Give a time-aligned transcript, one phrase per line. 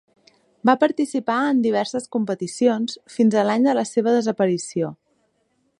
[0.69, 4.93] Va participar en diverses competicions fins a l'any de la seva desaparició.